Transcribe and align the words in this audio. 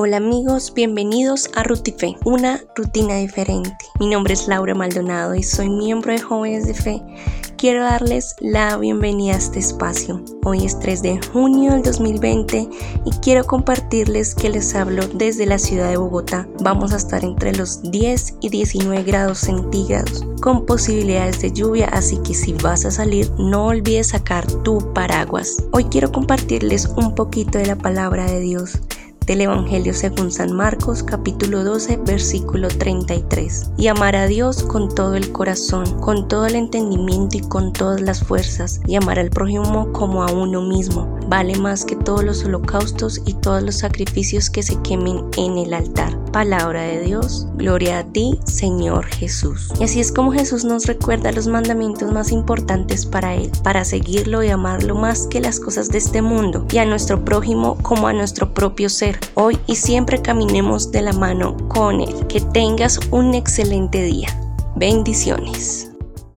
Hola 0.00 0.18
amigos, 0.18 0.72
bienvenidos 0.76 1.50
a 1.56 1.64
Rutife, 1.64 2.16
una 2.24 2.60
rutina 2.76 3.16
diferente. 3.16 3.76
Mi 3.98 4.06
nombre 4.06 4.32
es 4.32 4.46
Laura 4.46 4.72
Maldonado 4.72 5.34
y 5.34 5.42
soy 5.42 5.68
miembro 5.68 6.12
de 6.12 6.20
Jóvenes 6.20 6.68
de 6.68 6.74
Fe. 6.74 7.02
Quiero 7.56 7.82
darles 7.82 8.36
la 8.38 8.76
bienvenida 8.76 9.34
a 9.34 9.38
este 9.38 9.58
espacio. 9.58 10.22
Hoy 10.44 10.64
es 10.66 10.78
3 10.78 11.02
de 11.02 11.20
junio 11.32 11.72
del 11.72 11.82
2020 11.82 12.68
y 13.04 13.10
quiero 13.22 13.42
compartirles 13.42 14.36
que 14.36 14.50
les 14.50 14.72
hablo 14.76 15.02
desde 15.14 15.46
la 15.46 15.58
ciudad 15.58 15.90
de 15.90 15.96
Bogotá. 15.96 16.46
Vamos 16.60 16.92
a 16.92 16.98
estar 16.98 17.24
entre 17.24 17.52
los 17.56 17.82
10 17.82 18.36
y 18.40 18.50
19 18.50 19.02
grados 19.02 19.38
centígrados 19.38 20.24
con 20.40 20.64
posibilidades 20.64 21.40
de 21.40 21.50
lluvia, 21.50 21.88
así 21.88 22.18
que 22.18 22.34
si 22.34 22.52
vas 22.52 22.84
a 22.84 22.92
salir 22.92 23.28
no 23.36 23.66
olvides 23.66 24.10
sacar 24.10 24.46
tu 24.62 24.78
paraguas. 24.92 25.56
Hoy 25.72 25.86
quiero 25.86 26.12
compartirles 26.12 26.86
un 26.86 27.16
poquito 27.16 27.58
de 27.58 27.66
la 27.66 27.76
palabra 27.76 28.26
de 28.26 28.38
Dios 28.38 28.80
del 29.28 29.42
Evangelio 29.42 29.92
según 29.92 30.32
San 30.32 30.56
Marcos 30.56 31.02
capítulo 31.02 31.62
12 31.62 31.98
versículo 31.98 32.68
33. 32.68 33.72
Y 33.76 33.88
amar 33.88 34.16
a 34.16 34.26
Dios 34.26 34.62
con 34.62 34.92
todo 34.92 35.14
el 35.14 35.30
corazón, 35.32 36.00
con 36.00 36.26
todo 36.26 36.46
el 36.46 36.56
entendimiento 36.56 37.36
y 37.36 37.40
con 37.40 37.72
todas 37.72 38.00
las 38.00 38.24
fuerzas, 38.24 38.80
y 38.86 38.96
amar 38.96 39.18
al 39.18 39.28
prójimo 39.28 39.92
como 39.92 40.22
a 40.22 40.32
uno 40.32 40.62
mismo, 40.62 41.18
vale 41.28 41.56
más 41.58 41.84
que 41.84 41.94
todos 41.94 42.24
los 42.24 42.44
holocaustos 42.44 43.20
y 43.26 43.34
todos 43.34 43.62
los 43.62 43.76
sacrificios 43.76 44.48
que 44.48 44.62
se 44.62 44.80
quemen 44.80 45.22
en 45.36 45.58
el 45.58 45.74
altar. 45.74 46.18
Palabra 46.32 46.82
de 46.82 47.00
Dios, 47.02 47.46
gloria 47.54 48.00
a 48.00 48.04
ti, 48.04 48.38
Señor 48.44 49.06
Jesús. 49.06 49.72
Y 49.80 49.84
así 49.84 50.00
es 50.00 50.12
como 50.12 50.32
Jesús 50.32 50.64
nos 50.64 50.86
recuerda 50.86 51.32
los 51.32 51.46
mandamientos 51.46 52.12
más 52.12 52.32
importantes 52.32 53.06
para 53.06 53.34
Él, 53.34 53.50
para 53.62 53.84
seguirlo 53.84 54.42
y 54.42 54.48
amarlo 54.48 54.94
más 54.94 55.26
que 55.26 55.40
las 55.40 55.58
cosas 55.58 55.88
de 55.88 55.98
este 55.98 56.22
mundo, 56.22 56.66
y 56.70 56.78
a 56.78 56.84
nuestro 56.84 57.24
prójimo 57.24 57.76
como 57.82 58.06
a 58.08 58.12
nuestro 58.12 58.54
propio 58.54 58.88
ser. 58.88 59.18
Hoy 59.34 59.58
y 59.66 59.76
siempre 59.76 60.22
caminemos 60.22 60.92
de 60.92 61.02
la 61.02 61.12
mano 61.12 61.56
con 61.68 62.00
Él. 62.00 62.26
Que 62.28 62.40
tengas 62.40 63.00
un 63.10 63.34
excelente 63.34 64.02
día. 64.02 64.28
Bendiciones. 64.76 65.90